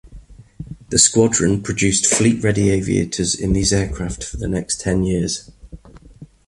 [0.89, 5.51] The squadron produced fleet ready aviators in these aircraft for the next ten years.